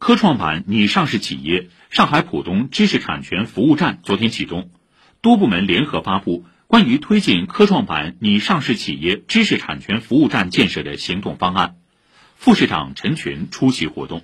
[0.00, 4.70] 科创板拟上市企业上海浦东知识产权服务站昨天启动。
[5.20, 11.76] 多部门联合发布关于推进科创板拟上市企业知识产权服务站建设的行动方案。
[12.34, 14.22] 副市长陈群出席活动。